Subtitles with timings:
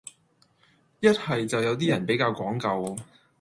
[0.99, 2.97] 一係就有啲人比較講究